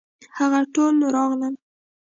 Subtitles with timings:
[0.37, 1.53] هغه ټول راغلل.